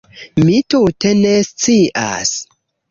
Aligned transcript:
Mi 0.45 0.55
tute 0.75 1.13
ne 1.21 1.37
scias. 1.51 2.37